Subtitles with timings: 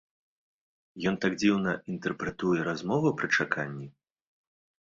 [1.11, 3.87] Ён так дзіўна інтэрпрэтуе размову пры чаканні.